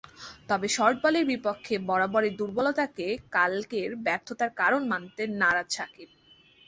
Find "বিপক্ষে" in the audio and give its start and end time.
1.25-1.75